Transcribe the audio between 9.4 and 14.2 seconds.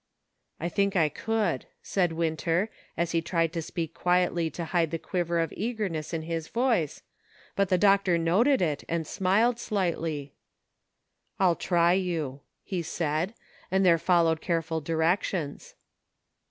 slightly." I'll try you," he said, and there